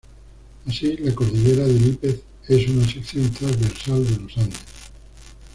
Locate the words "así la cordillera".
0.65-1.63